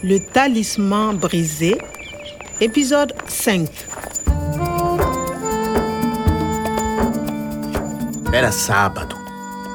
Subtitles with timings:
[0.00, 1.76] Le talisman brisé,
[2.60, 3.72] épisode 5.
[8.32, 9.16] Era sábado.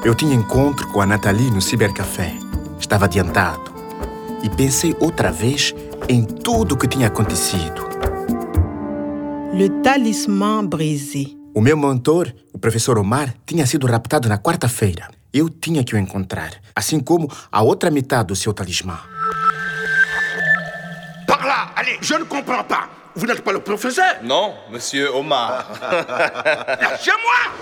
[0.02, 2.32] Eu tinha encontro com a Nathalie no cibercafé.
[2.80, 3.70] Estava adiantado.
[4.42, 5.74] E pensei outra vez
[6.08, 7.86] em tudo o que tinha acontecido.
[9.52, 11.26] Le talisman brisé.
[11.54, 15.10] O meu mentor, o professor Omar, tinha sido raptado na quarta-feira.
[15.34, 18.98] Eu tinha que o encontrar, assim como a outra metade do seu talismã.
[21.84, 22.88] Allez, je ne comprends pas.
[23.14, 25.70] Vous n'êtes pas le professeur Non, monsieur Omar.
[26.80, 27.52] Lâchez-moi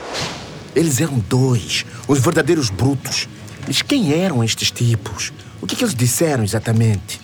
[0.76, 3.28] Eles eram dois, os verdadeiros brutos.
[3.66, 5.32] Mas quem eram estes tipos?
[5.60, 7.20] O que, que eles disseram exatamente?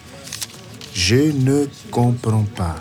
[0.93, 2.75] Je ne comprends pas.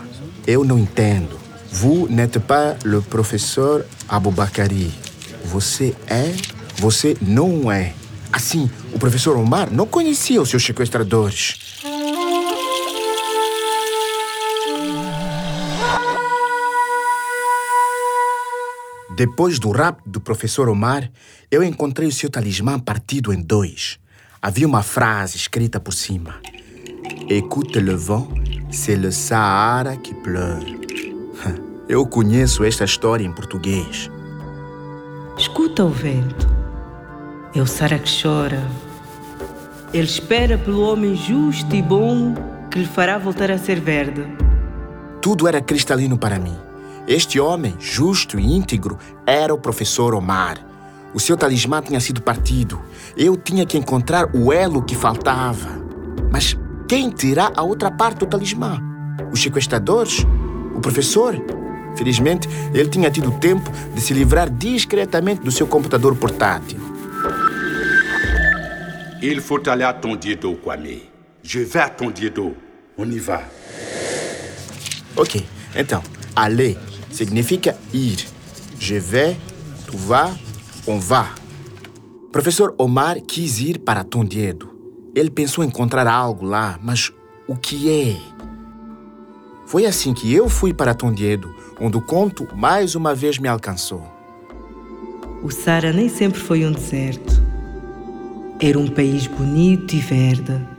[0.48, 1.38] Eu não entendo.
[1.70, 4.92] Vous n'êtes pas le professeur Aboubakari.
[5.44, 6.34] Você é,
[6.76, 7.94] você não é.
[8.32, 11.56] Assim, o professor Omar não conhecia os seus sequestradores.
[19.18, 21.10] Depois do rapto do professor Omar,
[21.50, 23.98] eu encontrei o seu talismã partido em dois.
[24.40, 26.36] Havia uma frase escrita por cima.
[27.28, 28.28] Écoute le vent,
[28.70, 30.78] c'est le Sahara qui pleure.
[31.88, 34.08] Eu conheço esta história em português.
[35.36, 36.48] Escuta o vento.
[37.52, 38.62] É o Sara que chora.
[39.92, 42.34] Ele espera pelo homem justo e bom
[42.70, 44.24] que lhe fará voltar a ser verde.
[45.20, 46.67] Tudo era cristalino para mim.
[47.08, 50.58] Este homem, justo e íntegro, era o professor Omar.
[51.14, 52.78] O seu talismã tinha sido partido.
[53.16, 55.70] Eu tinha que encontrar o elo que faltava.
[56.30, 56.54] Mas
[56.86, 58.78] quem terá a outra parte do talismã?
[59.32, 60.26] Os sequestradores?
[60.76, 61.34] O professor?
[61.96, 66.78] Felizmente, ele tinha tido tempo de se livrar discretamente do seu computador portátil.
[69.22, 71.08] Il faut aller à Tondiedo, Kwame.
[71.42, 72.54] Je vais à Tondiedo.
[72.98, 73.44] On y va.
[75.16, 76.02] Ok, então,
[76.36, 76.76] aller
[77.10, 78.26] significa ir.
[78.78, 79.36] Je vais,
[79.86, 80.36] tu vas,
[80.86, 81.34] on va.
[82.30, 84.68] Professor Omar quis ir para Tondiedo.
[85.14, 87.12] Ele pensou encontrar algo lá, mas
[87.46, 88.16] o que é?
[89.66, 94.06] Foi assim que eu fui para Tondiedo, onde o conto mais uma vez me alcançou.
[95.42, 97.42] O Sara nem sempre foi um deserto.
[98.60, 100.77] Era um país bonito e verde.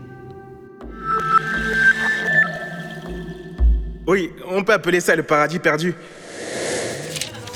[4.09, 5.93] Oui, on peut appeler ça le paradis perdu.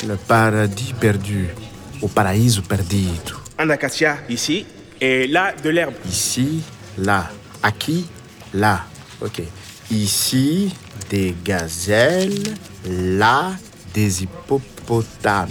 [0.08, 1.48] Le paradis perdu,
[2.00, 3.42] o paraíso perdido.
[3.58, 4.64] Un acacia ici,
[5.02, 5.96] et là, de l'herbe.
[6.08, 6.62] Ici,
[7.00, 7.32] là.
[7.64, 8.06] Aqui,
[8.54, 8.86] là.
[9.20, 9.42] Ok.
[9.90, 10.72] Ici,
[11.10, 12.54] des gazelles,
[12.88, 13.54] là,
[13.92, 15.50] des hippopotames.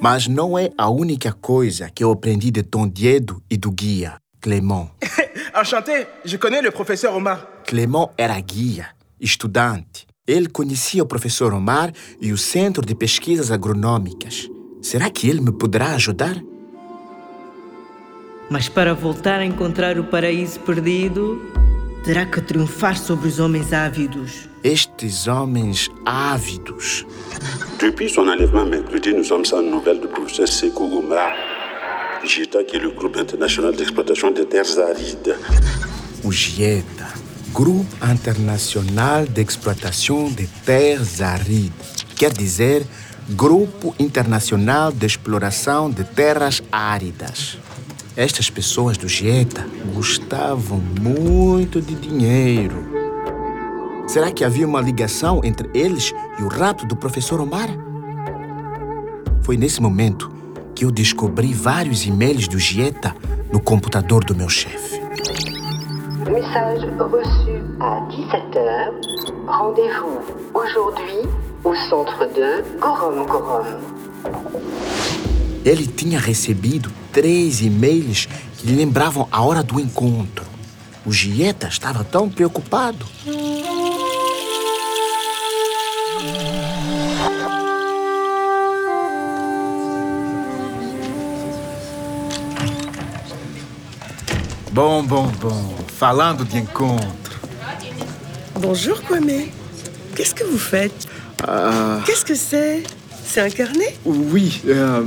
[0.00, 4.90] Mas não é a única coisa que eu aprendi de Tondiedo e do guia, Clément.
[5.60, 7.62] Enchanté, je connais le professeur Omar.
[7.66, 10.06] Clément era guia, estudante.
[10.26, 14.48] Ele conhecia o professor Omar e o Centro de Pesquisas Agronômicas.
[14.80, 16.36] Será que ele me poderá ajudar?
[18.48, 21.42] Mas para voltar a encontrar o paraíso perdido,
[22.04, 24.48] terá que triunfar sobre os homens ávidos.
[24.62, 27.06] Estes homens ávidos.
[27.78, 31.32] Depuis son enlèvement mercredi, nous sommes sans nouvelles du professeur Sekou Omar,
[32.24, 35.36] GITA, qui est le groupe international d'exploitation des terres arides.
[36.24, 37.06] O GIETA,
[37.54, 42.84] Grupo Internacional de Exploitação de Terras Áridas, quer dizer
[43.30, 47.58] Grupo Internacional de Exploração de Terras Áridas.
[48.18, 49.64] Estas pessoas do GIETA
[49.94, 52.74] gostavam muito de dinheiro.
[54.08, 57.68] Será que havia uma ligação entre eles e o rato do professor Omar?
[59.42, 60.32] Foi nesse momento
[60.74, 63.14] que eu descobri vários e-mails do Gieta
[63.52, 65.00] no computador do meu chefe.
[66.28, 68.94] Message reçu à 17h.
[69.46, 70.18] Rendez-vous
[70.54, 71.22] aujourd'hui
[71.62, 74.97] au centre de Gorom Gorom.
[75.68, 78.26] Ele tinha recebido três e-mails
[78.56, 80.46] que lhe lembravam a hora do encontro.
[81.04, 83.04] O Gieta estava tão preocupado.
[94.72, 95.74] Bom, bom, bom.
[95.98, 97.38] Falando de encontro.
[98.54, 99.52] Bonjour Kwame.
[100.16, 101.06] Qu'est-ce que vous faites
[101.46, 102.84] Ah, Qu'est-ce que c'est
[103.28, 105.02] C'est un carnet oui, euh,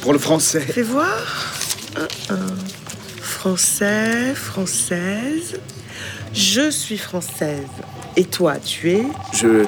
[0.00, 0.60] pour le français.
[0.60, 1.18] Fais voir.
[1.96, 2.46] Un, un.
[3.20, 5.60] Français, française.
[6.32, 7.68] Je suis française.
[8.16, 9.04] Et toi, tu es
[9.34, 9.66] Je.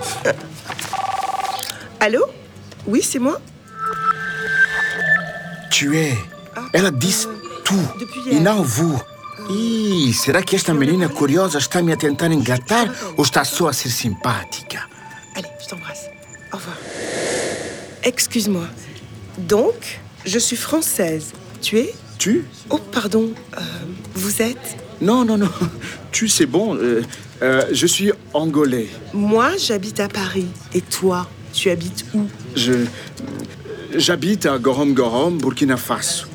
[2.01, 2.25] Allô?
[2.87, 3.39] Oui, c'est moi?
[5.71, 6.17] Tu é.
[6.73, 7.29] Ela disse
[7.65, 8.99] tu depuis e não vous.
[9.51, 13.73] Ih, será que esta menina curiosa está me a tentar engatar ou está só a
[13.73, 14.89] ser simpática?
[15.37, 16.09] Allez, je t'embrasse.
[16.53, 16.77] Au revoir.
[18.03, 18.67] Excuse-moi.
[19.39, 21.33] Donc, je suis française.
[21.63, 21.95] Tu es?
[22.19, 22.45] Tu?
[22.69, 23.33] Oh, pardon.
[23.57, 23.61] euh,
[24.15, 24.77] vous êtes?
[25.01, 25.51] Non, non, non.
[26.13, 26.75] Tu, c'est bon.
[26.77, 27.03] euh,
[27.43, 28.89] euh, je suis angolais.
[29.15, 30.47] Moi, j'habite à Paris.
[30.75, 32.27] Et toi, tu habites où?
[32.55, 32.85] Je.
[33.95, 36.27] J'habite à Gorom Gorom, Burkina Faso.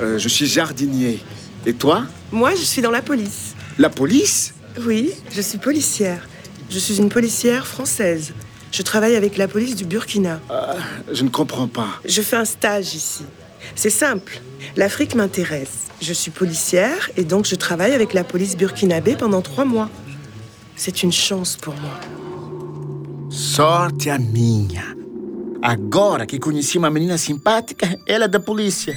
[0.00, 1.20] Je suis jardinier.
[1.64, 2.04] Et toi?
[2.32, 3.54] Moi, je suis dans la police.
[3.78, 4.54] La police?
[4.84, 6.26] Oui, je suis policière.
[6.68, 8.32] Je suis une policière française.
[8.72, 10.40] Je travaille avec la police du Burkina.
[11.12, 12.00] Je ne comprends pas.
[12.04, 13.24] Je fais un stage ici.
[13.74, 14.40] C'est simple.
[14.76, 15.88] L'Afrique m'intéresse.
[16.00, 19.88] Je suis policière et donc je travaille avec la police burkinabé pendant trois mois.
[20.76, 21.98] C'est une chance pour moi.
[23.30, 24.84] Sorte a minha.
[25.62, 28.94] Agora que conheci uma menina simpática, ela é da polícia.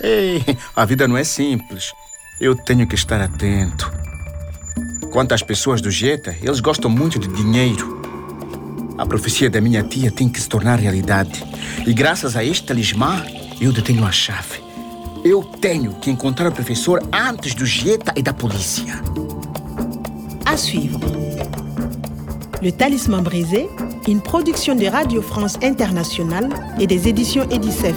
[0.00, 0.42] Ei,
[0.74, 1.92] a vida não é simples.
[2.40, 3.92] Eu tenho que estar atento.
[5.10, 8.00] Quanto às pessoas do Jeta, eles gostam muito de dinheiro.
[8.96, 11.44] A profecia da minha tia tem que se tornar realidade.
[11.84, 13.24] E graças a este talismã,
[13.60, 14.62] eu detenho a chave.
[15.24, 19.02] Eu tenho que encontrar o professor antes do Jeta e da polícia.
[20.44, 21.00] À suivre.
[22.62, 23.68] Le Talisman brisé,
[24.06, 26.48] une production de Radio France Internationale
[26.78, 27.96] et des éditions Edicef.